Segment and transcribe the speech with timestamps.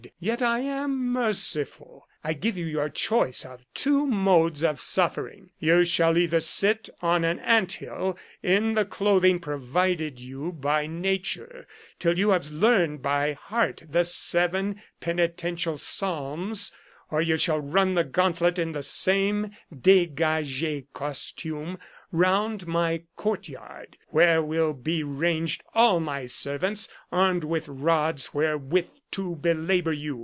[0.19, 2.07] Yet I am merciful.
[2.23, 5.51] I give you your choice of two modes of suffering.
[5.59, 11.67] You shall either sit on an ant hill, in the clothing provided you by nature,
[11.99, 16.71] till you have learned by heart the seven penitential psalms;
[17.11, 21.77] or you shall run the gauntlet in the same digage costume
[22.13, 29.33] round my courtyard, where will be ranged all my servants armed with rods wherewith to
[29.37, 30.19] belabour you."